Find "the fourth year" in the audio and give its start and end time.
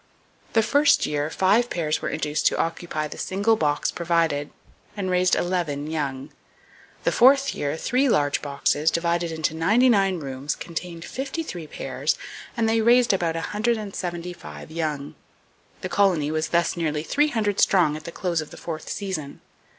7.03-7.77